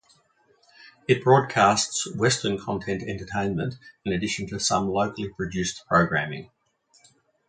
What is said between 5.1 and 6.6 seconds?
produced programming.